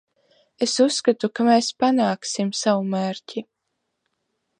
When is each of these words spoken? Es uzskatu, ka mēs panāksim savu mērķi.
Es 0.65 0.71
uzskatu, 0.85 1.29
ka 1.39 1.45
mēs 1.49 1.69
panāksim 1.83 2.49
savu 2.61 2.87
mērķi. 2.95 3.45